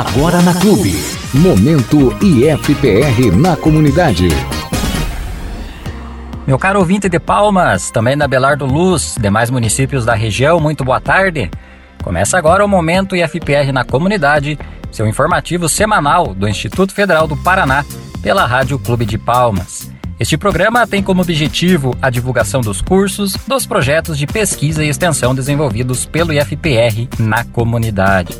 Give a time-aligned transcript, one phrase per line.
[0.00, 0.94] Agora na Clube.
[1.34, 4.28] Momento IFPR na comunidade.
[6.46, 11.02] Meu caro ouvinte de Palmas, também da Belardo Luz, demais municípios da região, muito boa
[11.02, 11.50] tarde.
[12.02, 14.58] Começa agora o Momento IFPR na comunidade,
[14.90, 17.84] seu informativo semanal do Instituto Federal do Paraná,
[18.22, 19.92] pela Rádio Clube de Palmas.
[20.18, 25.34] Este programa tem como objetivo a divulgação dos cursos, dos projetos de pesquisa e extensão
[25.34, 28.34] desenvolvidos pelo IFPR na comunidade.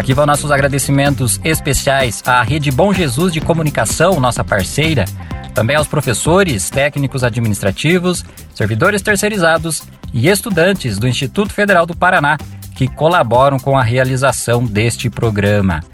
[0.00, 5.04] Aqui vão nossos agradecimentos especiais à Rede Bom Jesus de Comunicação, nossa parceira,
[5.52, 8.24] também aos professores, técnicos administrativos,
[8.54, 9.82] servidores terceirizados
[10.14, 12.38] e estudantes do Instituto Federal do Paraná
[12.74, 15.84] que colaboram com a realização deste programa.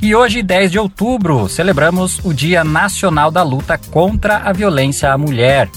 [0.00, 5.16] E hoje, 10 de outubro, celebramos o Dia Nacional da Luta contra a Violência à
[5.16, 5.70] Mulher.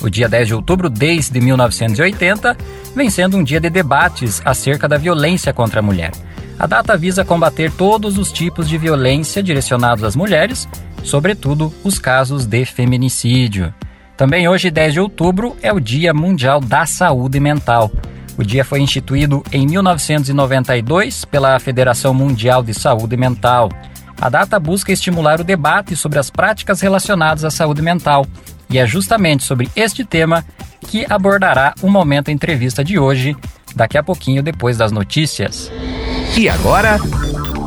[0.00, 2.56] O dia 10 de outubro, desde 1980,
[2.94, 6.12] vem sendo um dia de debates acerca da violência contra a mulher.
[6.62, 10.68] A data visa combater todos os tipos de violência direcionados às mulheres,
[11.02, 13.74] sobretudo os casos de feminicídio.
[14.16, 17.90] Também hoje, 10 de outubro, é o Dia Mundial da Saúde Mental.
[18.38, 23.68] O dia foi instituído em 1992 pela Federação Mundial de Saúde Mental.
[24.20, 28.24] A data busca estimular o debate sobre as práticas relacionadas à saúde mental,
[28.70, 30.44] e é justamente sobre este tema
[30.86, 33.36] que abordará o momento entrevista de hoje,
[33.74, 35.68] daqui a pouquinho depois das notícias.
[36.34, 36.96] E agora,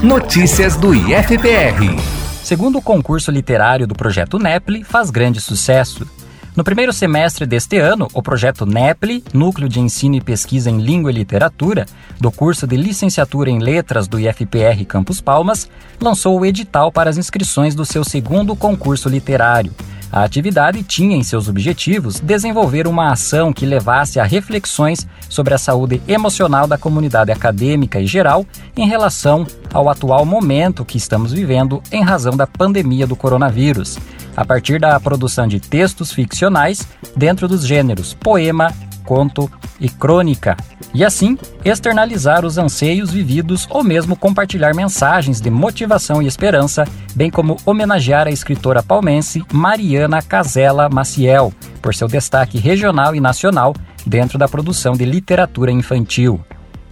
[0.01, 1.95] notícias do IFPR.
[2.43, 6.07] Segundo o concurso literário do projeto NEPLE, faz grande sucesso.
[6.55, 11.11] No primeiro semestre deste ano, o projeto NEPLE, Núcleo de Ensino e Pesquisa em Língua
[11.11, 11.85] e Literatura,
[12.19, 15.69] do curso de Licenciatura em Letras do IFPR Campus Palmas,
[16.01, 19.73] lançou o edital para as inscrições do seu segundo concurso literário.
[20.15, 25.57] A atividade tinha em seus objetivos desenvolver uma ação que levasse a reflexões sobre a
[25.57, 28.45] saúde emocional da comunidade acadêmica e geral
[28.77, 33.97] em relação ao atual momento que estamos vivendo em razão da pandemia do coronavírus.
[34.37, 38.71] A partir da produção de textos ficcionais dentro dos gêneros poema,
[39.05, 39.49] conto
[39.79, 40.57] e crônica,
[40.93, 47.29] e assim externalizar os anseios vividos ou mesmo compartilhar mensagens de motivação e esperança, bem
[47.29, 53.73] como homenagear a escritora palmense Mariana Casella Maciel por seu destaque regional e nacional
[54.05, 56.43] dentro da produção de literatura infantil.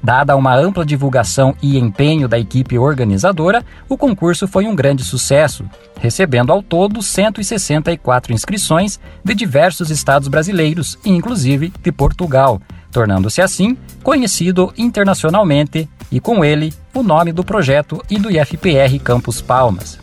[0.04, 5.64] Dada uma ampla divulgação e empenho da equipe organizadora, o concurso foi um grande sucesso,
[5.98, 14.74] recebendo ao todo 164 inscrições de diversos estados brasileiros, inclusive de Portugal, tornando-se assim conhecido
[14.78, 19.98] internacionalmente e com ele o nome do projeto e do IFPR Campus Palmas.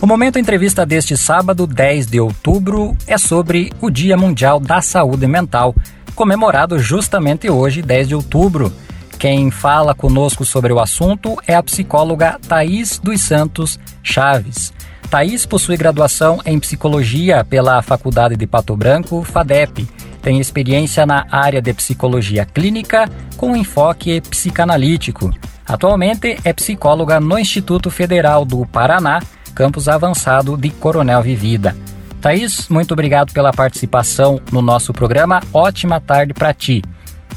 [0.00, 5.28] O Momento Entrevista deste sábado, 10 de outubro, é sobre o Dia Mundial da Saúde
[5.28, 5.72] Mental,
[6.16, 8.72] comemorado justamente hoje, 10 de outubro.
[9.20, 14.72] Quem fala conosco sobre o assunto é a psicóloga Thaís dos Santos Chaves.
[15.12, 19.86] Thaís possui graduação em psicologia pela Faculdade de Pato Branco, FADEP.
[20.22, 23.06] Tem experiência na área de psicologia clínica
[23.36, 25.30] com enfoque psicanalítico.
[25.66, 29.20] Atualmente é psicóloga no Instituto Federal do Paraná,
[29.54, 31.76] campus avançado de Coronel Vivida.
[32.18, 35.42] Thaís, muito obrigado pela participação no nosso programa.
[35.52, 36.80] Ótima tarde para ti.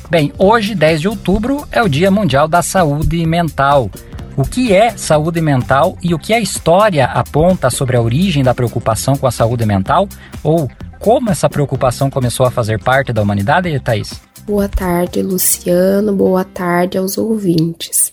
[0.09, 3.91] Bem, hoje, 10 de outubro, é o Dia Mundial da Saúde Mental.
[4.37, 8.53] O que é saúde mental e o que a história aponta sobre a origem da
[8.53, 10.09] preocupação com a saúde mental?
[10.43, 14.19] Ou como essa preocupação começou a fazer parte da humanidade, Thaís?
[14.45, 16.13] Boa tarde, Luciano.
[16.13, 18.11] Boa tarde aos ouvintes.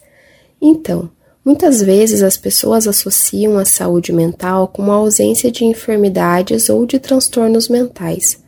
[0.61, 1.11] Então,
[1.45, 7.01] muitas vezes as pessoas associam a saúde mental com a ausência de enfermidades ou de
[7.01, 8.41] transtornos mentais,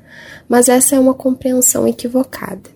[0.49, 2.74] mas essa é uma compreensão equivocada.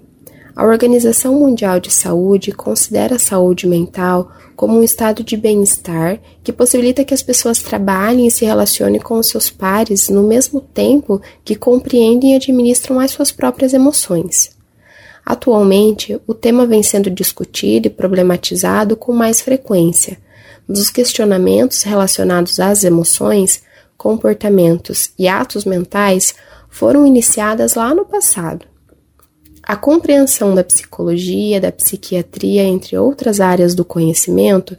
[0.59, 6.53] A Organização Mundial de Saúde considera a saúde mental como um estado de bem-estar que
[6.53, 11.23] possibilita que as pessoas trabalhem e se relacionem com os seus pares no mesmo tempo
[11.45, 14.51] que compreendem e administram as suas próprias emoções.
[15.25, 20.19] Atualmente, o tema vem sendo discutido e problematizado com mais frequência,
[20.67, 23.63] mas os questionamentos relacionados às emoções,
[23.97, 26.35] comportamentos e atos mentais
[26.69, 28.68] foram iniciadas lá no passado.
[29.69, 34.75] A compreensão da psicologia, da psiquiatria, entre outras áreas do conhecimento,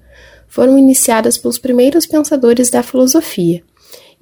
[0.48, 3.62] foram iniciadas pelos primeiros pensadores da filosofia.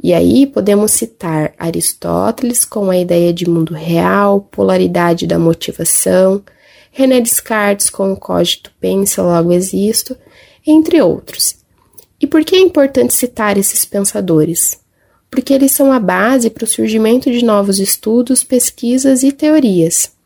[0.04, 6.44] E aí podemos citar Aristóteles com a ideia de mundo real, polaridade da motivação,
[6.92, 10.18] René Descartes com o cogito pensa logo existo,
[10.68, 11.56] entre outros.
[12.20, 14.82] E por que é importante citar esses pensadores?
[15.32, 20.17] Porque eles são a base para o surgimento de novos estudos, pesquisas e teorias.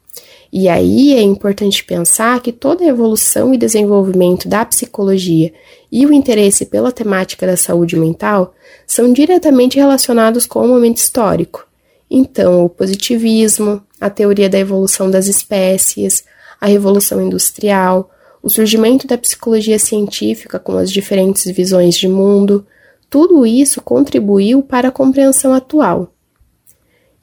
[0.51, 5.53] E aí é importante pensar que toda a evolução e desenvolvimento da psicologia
[5.89, 8.53] e o interesse pela temática da saúde mental
[8.86, 11.65] são diretamente relacionados com o momento histórico.
[12.09, 16.25] Então, o positivismo, a teoria da evolução das espécies,
[16.59, 18.12] a revolução industrial,
[18.44, 22.65] o surgimento da psicologia científica com as diferentes visões de mundo,
[23.09, 26.13] tudo isso contribuiu para a compreensão atual.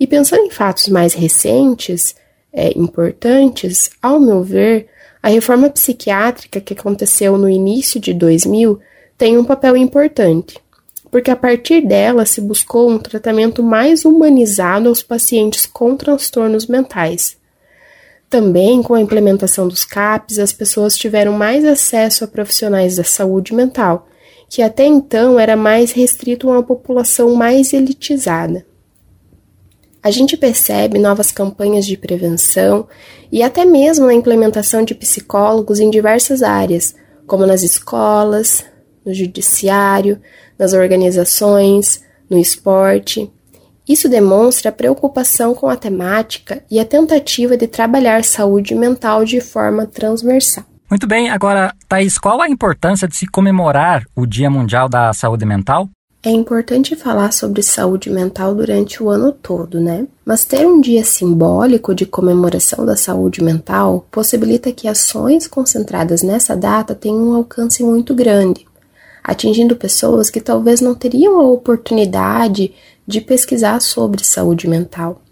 [0.00, 2.14] E pensando em fatos mais recentes,
[2.58, 4.88] é, importantes, ao meu ver,
[5.22, 8.80] a reforma psiquiátrica que aconteceu no início de 2000
[9.16, 10.58] tem um papel importante,
[11.08, 17.36] porque a partir dela se buscou um tratamento mais humanizado aos pacientes com transtornos mentais.
[18.28, 23.54] Também, com a implementação dos CAPs, as pessoas tiveram mais acesso a profissionais da saúde
[23.54, 24.08] mental,
[24.48, 28.66] que até então era mais restrito a uma população mais elitizada.
[30.02, 32.86] A gente percebe novas campanhas de prevenção
[33.32, 36.94] e até mesmo a implementação de psicólogos em diversas áreas,
[37.26, 38.64] como nas escolas,
[39.04, 40.20] no judiciário,
[40.58, 43.30] nas organizações, no esporte.
[43.88, 49.40] Isso demonstra a preocupação com a temática e a tentativa de trabalhar saúde mental de
[49.40, 50.64] forma transversal.
[50.90, 55.44] Muito bem, agora, Thaís, qual a importância de se comemorar o Dia Mundial da Saúde
[55.44, 55.88] Mental?
[56.28, 60.06] É importante falar sobre saúde mental durante o ano todo, né?
[60.26, 66.54] Mas ter um dia simbólico de comemoração da saúde mental possibilita que ações concentradas nessa
[66.54, 68.66] data tenham um alcance muito grande,
[69.24, 72.74] atingindo pessoas que talvez não teriam a oportunidade
[73.06, 75.22] de pesquisar sobre saúde mental.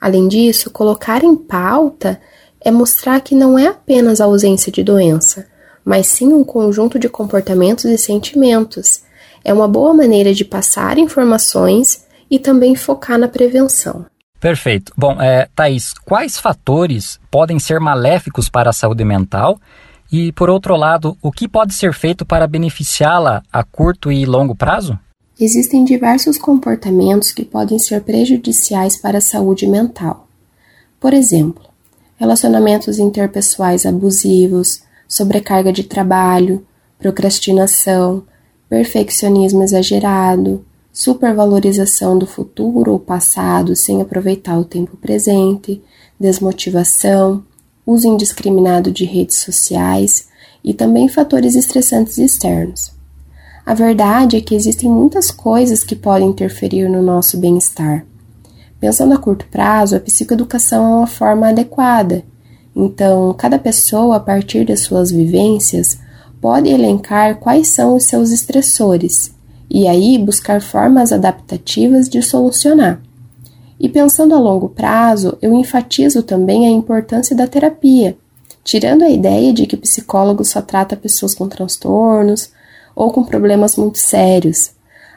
[0.00, 2.20] Além disso, colocar em pauta
[2.60, 5.48] é mostrar que não é apenas a ausência de doença,
[5.84, 9.09] mas sim um conjunto de comportamentos e sentimentos
[9.44, 14.06] é uma boa maneira de passar informações e também focar na prevenção.
[14.38, 14.92] Perfeito.
[14.96, 19.60] Bom, é, Thaís, quais fatores podem ser maléficos para a saúde mental?
[20.10, 24.56] E, por outro lado, o que pode ser feito para beneficiá-la a curto e longo
[24.56, 24.98] prazo?
[25.38, 30.26] Existem diversos comportamentos que podem ser prejudiciais para a saúde mental.
[30.98, 31.64] Por exemplo,
[32.16, 36.66] relacionamentos interpessoais abusivos, sobrecarga de trabalho,
[36.98, 38.24] procrastinação,
[38.70, 45.82] perfeccionismo exagerado, supervalorização do futuro ou passado sem aproveitar o tempo presente,
[46.18, 47.44] desmotivação,
[47.84, 50.28] uso indiscriminado de redes sociais
[50.62, 52.92] e também fatores estressantes externos.
[53.66, 58.06] A verdade é que existem muitas coisas que podem interferir no nosso bem-estar.
[58.78, 62.24] Pensando a curto prazo, a psicoeducação é uma forma adequada.
[62.74, 65.98] Então, cada pessoa, a partir das suas vivências,
[66.40, 69.34] pode elencar quais são os seus estressores
[69.70, 73.00] e aí buscar formas adaptativas de solucionar.
[73.78, 78.16] E pensando a longo prazo, eu enfatizo também a importância da terapia,
[78.64, 82.50] tirando a ideia de que psicólogo só trata pessoas com transtornos
[82.94, 84.72] ou com problemas muito sérios.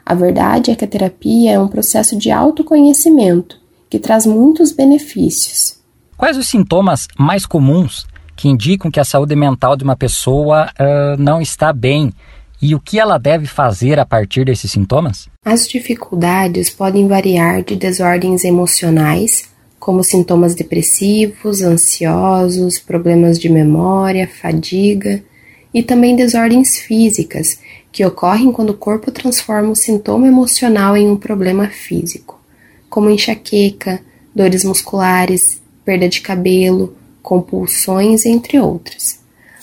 [0.06, 3.58] A verdade é que a terapia é um processo de autoconhecimento
[3.90, 5.78] que traz muitos benefícios.
[6.16, 11.20] Quais os sintomas mais comuns que indicam que a saúde mental de uma pessoa uh,
[11.20, 12.12] não está bem
[12.60, 15.28] e o que ela deve fazer a partir desses sintomas?
[15.44, 25.22] As dificuldades podem variar de desordens emocionais, como sintomas depressivos, ansiosos, problemas de memória, fadiga
[25.74, 27.58] e também desordens físicas
[27.92, 32.40] que ocorrem quando o corpo transforma o sintoma emocional em um problema físico,
[32.88, 34.00] como enxaqueca,
[34.34, 39.18] dores musculares, perda de cabelo, compulsões, entre outras.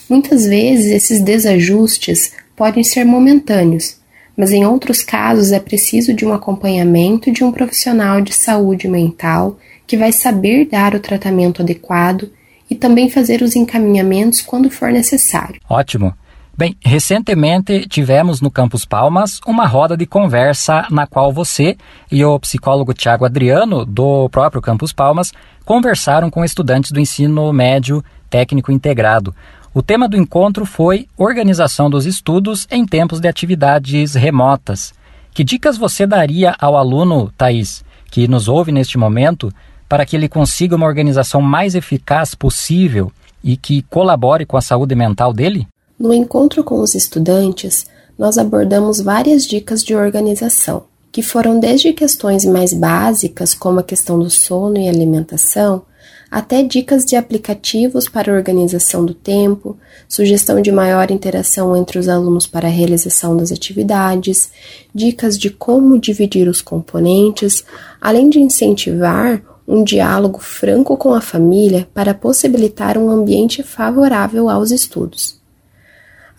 [0.10, 3.98] Muitas vezes esses desajustes podem ser momentâneos,
[4.36, 9.58] mas em outros casos é preciso de um acompanhamento de um profissional de saúde mental
[9.88, 12.32] que vai saber dar o tratamento adequado
[12.70, 15.62] e também fazer os encaminhamentos quando for necessário.
[15.70, 16.14] Ótimo.
[16.58, 21.78] Bem, recentemente tivemos no Campus Palmas uma roda de conversa na qual você
[22.12, 25.32] e o psicólogo Tiago Adriano, do próprio Campus Palmas,
[25.66, 29.34] conversaram com estudantes do ensino médio técnico integrado.
[29.74, 34.94] O tema do encontro foi Organização dos Estudos em Tempos de Atividades Remotas.
[35.34, 39.52] Que dicas você daria ao aluno, Thaís, que nos ouve neste momento,
[39.88, 43.10] para que ele consiga uma organização mais eficaz possível
[43.42, 45.66] e que colabore com a saúde mental dele?
[46.02, 47.86] No encontro com os estudantes,
[48.18, 54.18] nós abordamos várias dicas de organização, que foram desde questões mais básicas, como a questão
[54.18, 55.84] do sono e alimentação,
[56.32, 59.78] até dicas de aplicativos para organização do tempo,
[60.10, 64.50] sugestão de maior interação entre os alunos para a realização das atividades,
[64.96, 67.64] dicas de como dividir os componentes,
[68.02, 74.72] além de incentivar um diálogo franco com a família para possibilitar um ambiente favorável aos
[74.72, 75.41] estudos.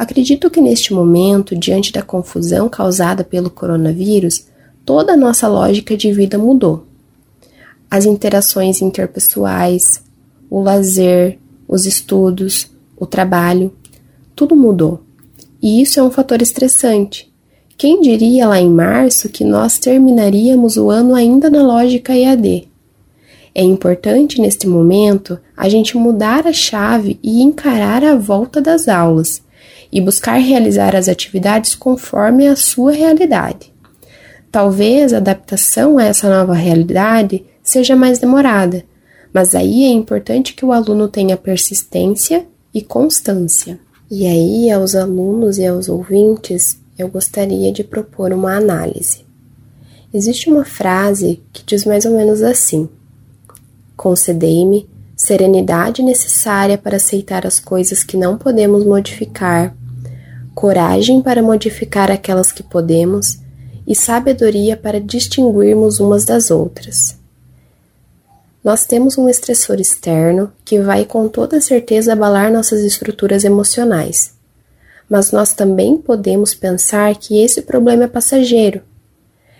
[0.03, 4.49] Acredito que neste momento, diante da confusão causada pelo coronavírus,
[4.85, 6.87] toda a nossa lógica de vida mudou
[7.89, 10.03] as interações interpessoais,
[10.51, 13.73] o lazer, os estudos, o trabalho,
[14.35, 15.03] tudo mudou.
[15.63, 17.33] E isso é um fator estressante.
[17.79, 22.67] Quem diria lá em março que nós terminaríamos o ano ainda na lógica EAD?
[23.55, 29.43] É importante neste momento a gente mudar a chave e encarar a volta das aulas
[29.93, 33.73] e buscar realizar as atividades conforme a sua realidade.
[34.51, 38.85] Talvez a adaptação a essa nova realidade seja mais demorada,
[39.33, 43.79] mas aí é importante que o aluno tenha persistência e constância.
[44.11, 49.25] E aí, aos alunos e aos ouvintes, eu gostaria de propor uma análise.
[50.13, 52.89] Existe uma frase que diz mais ou menos assim:
[53.97, 59.75] Concedei-me serenidade necessária para aceitar as coisas que não podemos modificar,
[60.55, 63.39] coragem para modificar aquelas que podemos
[63.87, 67.17] e sabedoria para distinguirmos umas das outras.
[68.63, 74.35] Nós temos um estressor externo que vai com toda certeza abalar nossas estruturas emocionais.
[75.09, 78.81] Mas nós também podemos pensar que esse problema é passageiro.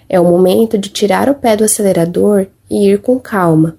[0.09, 3.77] É o momento de tirar o pé do acelerador e ir com calma,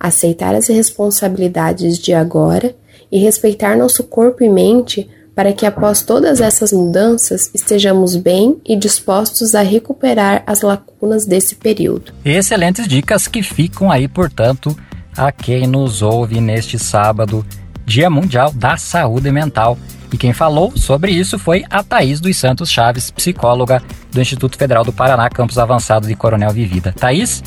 [0.00, 2.74] aceitar as responsabilidades de agora
[3.10, 8.74] e respeitar nosso corpo e mente para que após todas essas mudanças estejamos bem e
[8.74, 12.14] dispostos a recuperar as lacunas desse período.
[12.24, 14.74] Excelentes dicas que ficam aí, portanto,
[15.14, 17.44] a quem nos ouve neste sábado,
[17.84, 19.78] Dia Mundial da Saúde Mental.
[20.10, 24.84] E quem falou sobre isso foi a Thaís dos Santos Chaves, psicóloga do Instituto Federal
[24.84, 26.94] do Paraná, campus avançado de Coronel Vivida.
[26.98, 27.42] Thaís,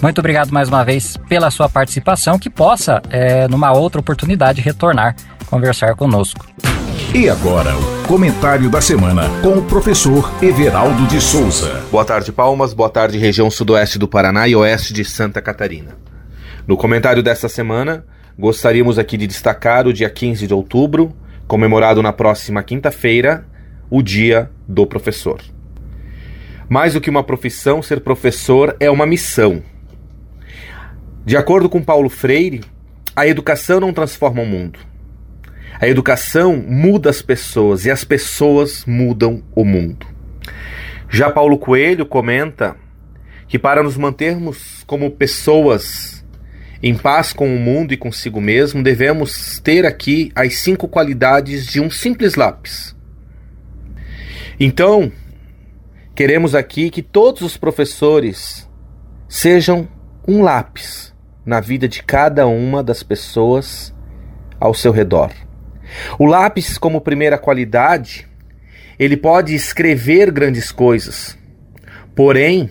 [0.00, 5.16] muito obrigado mais uma vez pela sua participação, que possa, é, numa outra oportunidade, retornar
[5.52, 6.46] conversar conosco.
[7.14, 11.84] E agora, o comentário da semana com o professor Everaldo de Souza.
[11.90, 12.72] Boa tarde, Palmas.
[12.72, 15.94] Boa tarde, região sudoeste do Paraná e oeste de Santa Catarina.
[16.66, 18.02] No comentário desta semana,
[18.38, 21.14] gostaríamos aqui de destacar o dia 15 de outubro,
[21.46, 23.46] comemorado na próxima quinta-feira,
[23.90, 25.38] o Dia do Professor.
[26.66, 29.62] Mais do que uma profissão, ser professor é uma missão.
[31.26, 32.62] De acordo com Paulo Freire,
[33.14, 34.91] a educação não transforma o mundo
[35.82, 40.06] a educação muda as pessoas e as pessoas mudam o mundo.
[41.10, 42.76] Já Paulo Coelho comenta
[43.48, 46.24] que para nos mantermos como pessoas
[46.80, 51.80] em paz com o mundo e consigo mesmo, devemos ter aqui as cinco qualidades de
[51.80, 52.94] um simples lápis.
[54.60, 55.10] Então,
[56.14, 58.70] queremos aqui que todos os professores
[59.28, 59.88] sejam
[60.28, 61.12] um lápis
[61.44, 63.92] na vida de cada uma das pessoas
[64.60, 65.32] ao seu redor.
[66.18, 68.26] O lápis, como primeira qualidade,
[68.98, 71.36] ele pode escrever grandes coisas,
[72.14, 72.70] porém,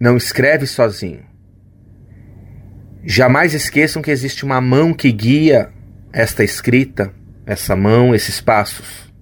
[0.00, 1.24] não escreve sozinho.
[3.04, 5.70] Jamais esqueçam que existe uma mão que guia
[6.12, 7.12] esta escrita,
[7.44, 9.12] essa mão, esses passos.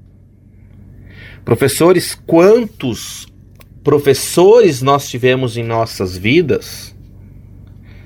[1.44, 3.26] Professores, quantos
[3.82, 6.94] professores nós tivemos em nossas vidas,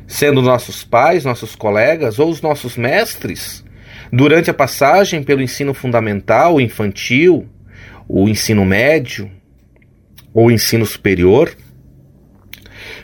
[0.06, 3.63] sendo nossos pais, nossos colegas ou os nossos mestres,
[4.14, 7.48] durante a passagem pelo ensino fundamental, infantil,
[8.08, 9.28] o ensino médio
[10.32, 11.52] ou ensino superior,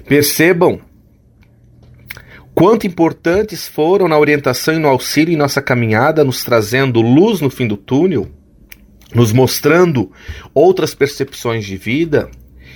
[0.07, 0.81] percebam
[2.55, 7.51] quanto importantes foram na orientação e no auxílio em nossa caminhada, nos trazendo luz no
[7.51, 8.31] fim do túnel,
[9.13, 10.13] nos mostrando
[10.55, 12.31] outras percepções de vida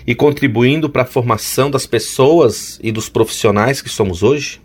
[0.05, 4.64] e contribuindo para a formação das pessoas e dos profissionais que somos hoje?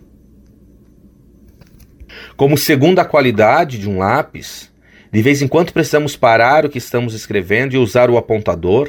[2.40, 4.72] Como segunda qualidade de um lápis,
[5.12, 8.88] de vez em quando precisamos parar o que estamos escrevendo e usar o apontador.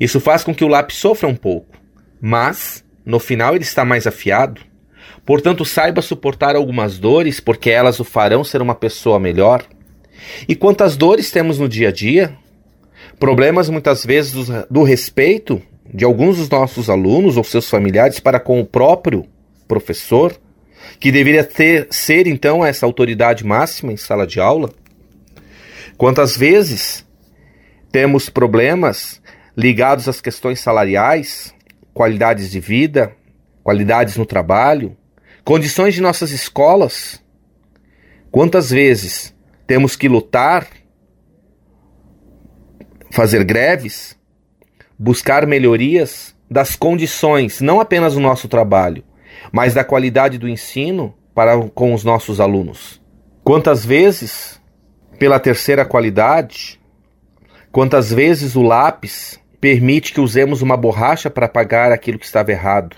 [0.00, 1.76] Isso faz com que o lápis sofra um pouco,
[2.20, 4.62] mas no final ele está mais afiado.
[5.24, 9.62] Portanto, saiba suportar algumas dores, porque elas o farão ser uma pessoa melhor.
[10.48, 12.36] E quantas dores temos no dia a dia?
[13.16, 15.62] Problemas muitas vezes do, do respeito
[15.94, 19.24] de alguns dos nossos alunos ou seus familiares para com o próprio
[19.68, 20.36] professor,
[21.00, 24.70] que deveria ter, ser então essa autoridade máxima em sala de aula?
[25.96, 27.06] Quantas vezes
[27.90, 29.20] temos problemas
[29.56, 31.54] ligados às questões salariais,
[31.92, 33.12] qualidades de vida,
[33.62, 34.96] qualidades no trabalho,
[35.48, 37.22] Condições de nossas escolas.
[38.30, 39.34] Quantas vezes
[39.66, 40.68] temos que lutar,
[43.10, 44.14] fazer greves,
[44.98, 49.02] buscar melhorias das condições, não apenas do nosso trabalho,
[49.52, 53.00] mas da qualidade do ensino para com os nossos alunos.
[53.44, 54.60] Quantas vezes,
[55.18, 56.80] pela terceira qualidade,
[57.70, 62.96] quantas vezes o lápis permite que usemos uma borracha para apagar aquilo que estava errado?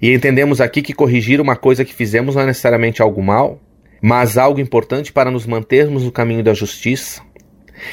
[0.00, 3.60] E entendemos aqui que corrigir uma coisa que fizemos não é necessariamente algo mal,
[4.02, 7.22] mas algo importante para nos mantermos no caminho da justiça.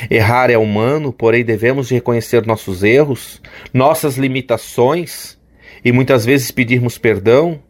[0.09, 3.41] Errar é humano, porém devemos reconhecer nossos erros,
[3.73, 5.40] nossas limitações
[5.83, 7.61] e muitas vezes pedirmos perdão,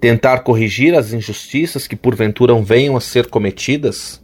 [0.00, 4.20] tentar corrigir as injustiças que porventura venham a ser cometidas.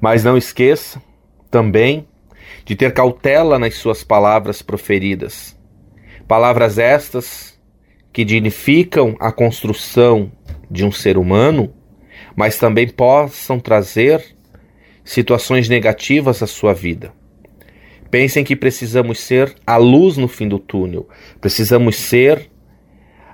[0.00, 1.02] Mas não esqueça
[1.50, 2.06] também
[2.64, 5.56] de ter cautela nas suas palavras proferidas.
[6.28, 7.58] Palavras estas
[8.12, 10.30] que dignificam a construção
[10.70, 11.72] de um ser humano,
[12.34, 14.36] mas também possam trazer
[15.04, 17.12] situações negativas à sua vida.
[18.10, 21.08] Pensem que precisamos ser a luz no fim do túnel,
[21.40, 22.50] precisamos ser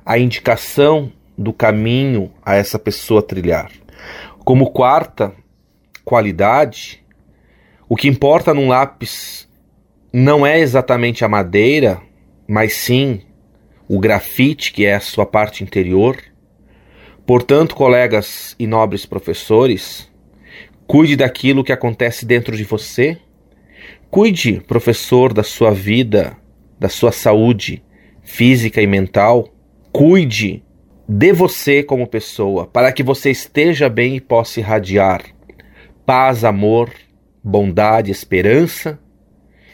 [0.04, 3.70] a indicação do caminho a essa pessoa trilhar.
[4.44, 5.32] Como quarta
[6.04, 7.04] qualidade,
[7.88, 9.48] o que importa num lápis
[10.12, 12.00] não é exatamente a madeira,
[12.46, 13.22] mas sim
[13.88, 16.18] o grafite, que é a sua parte interior.
[17.26, 20.10] Portanto, colegas e nobres professores,
[20.86, 23.18] cuide daquilo que acontece dentro de você.
[24.12, 26.36] Cuide, professor, da sua vida,
[26.78, 27.82] da sua saúde
[28.22, 29.48] física e mental.
[29.90, 30.62] Cuide
[31.08, 35.22] de você como pessoa, para que você esteja bem e possa irradiar
[36.04, 36.90] paz, amor,
[37.42, 38.98] bondade, esperança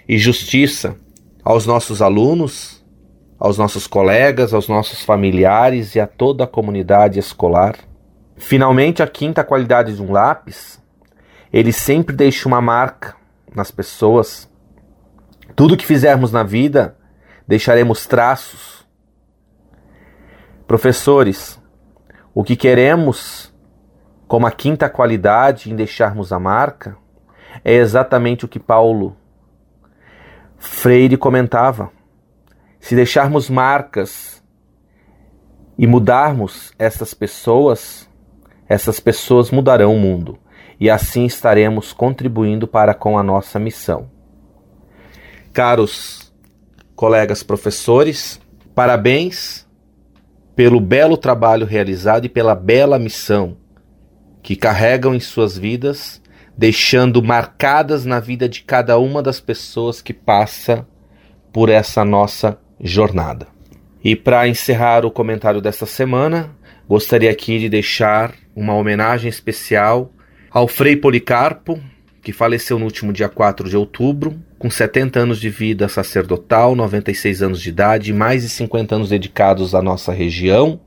[0.09, 0.95] e justiça
[1.43, 2.79] aos nossos alunos
[3.41, 7.75] aos nossos colegas, aos nossos familiares e a toda a comunidade escolar.
[8.37, 10.81] Finalmente, a quinta qualidade de um lápis,
[11.53, 13.18] ele sempre deixa uma marca
[13.55, 14.51] nas pessoas.
[15.55, 16.97] Tudo que fizermos na vida,
[17.47, 18.87] deixaremos traços.
[20.67, 21.61] Professores,
[22.35, 23.53] o que queremos
[24.27, 26.97] como a quinta qualidade em deixarmos a marca
[27.65, 29.17] é exatamente o que Paulo
[30.59, 31.91] Freire comentava
[32.79, 34.43] se deixarmos marcas
[35.77, 38.09] e mudarmos essas pessoas,
[38.69, 40.39] essas pessoas mudarão o mundo
[40.81, 44.11] e assim estaremos contribuindo para com a nossa missão.
[45.53, 46.33] Caros
[46.95, 48.41] colegas professores,
[48.75, 49.67] parabéns
[50.55, 53.57] pelo belo trabalho realizado e pela bela missão
[54.43, 56.21] que carregam em suas vidas,
[56.57, 60.87] deixando marcadas na vida de cada uma das pessoas que passa
[61.53, 63.47] por essa nossa jornada.
[64.03, 66.51] E para encerrar o comentário desta semana,
[66.89, 70.13] gostaria aqui de deixar uma homenagem especial
[70.51, 71.81] ao Frei Policarpo,
[72.23, 77.43] que faleceu no último dia 4 de outubro, com 70 anos de vida sacerdotal, 96
[77.43, 80.81] anos de idade mais de 50 anos dedicados à nossa região,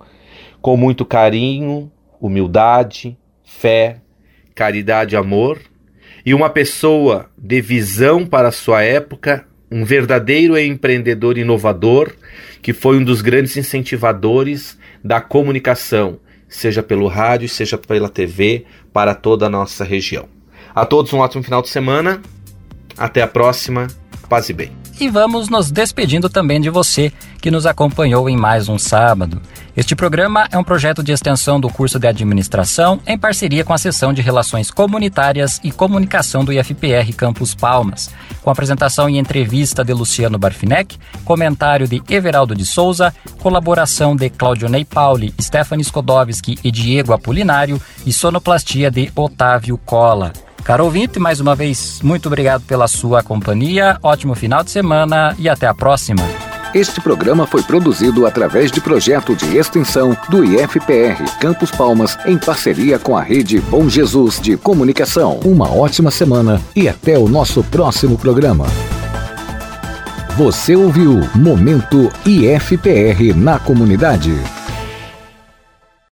[0.62, 3.98] com muito carinho, humildade, fé,
[4.54, 5.60] caridade e amor,
[6.26, 12.12] e uma pessoa de visão para sua época um verdadeiro empreendedor inovador
[12.62, 16.20] que foi um dos grandes incentivadores da comunicação,
[16.52, 20.28] seja pelo rádio, seja pela TV, para toda a nossa região.
[20.76, 22.22] A todos um ótimo final de semana.
[22.98, 23.88] Até a próxima.
[24.32, 24.72] Paz e bem.
[24.98, 29.42] e vamos nos despedindo também de você que nos acompanhou em mais um sábado.
[29.76, 33.78] Este programa é um projeto de extensão do curso de administração em parceria com a
[33.78, 38.10] seção de Relações Comunitárias e Comunicação do IFPR Campus Palmas,
[38.42, 44.86] com apresentação e entrevista de Luciano Barfinec, comentário de Everaldo de Souza, colaboração de Claudionei
[44.86, 50.32] Pauli, Stephanie Skodowski e Diego Apolinário e sonoplastia de Otávio Cola.
[50.64, 55.50] Caro ouvinte, mais uma vez, muito obrigado pela sua companhia, ótimo final de semana e
[55.50, 56.22] até a próxima.
[56.74, 62.98] Este programa foi produzido através de projeto de extensão do IFPR Campos Palmas, em parceria
[62.98, 65.40] com a rede Bom Jesus de Comunicação.
[65.44, 68.68] Uma ótima semana e até o nosso próximo programa.
[70.38, 74.32] Você ouviu Momento IFPR na comunidade.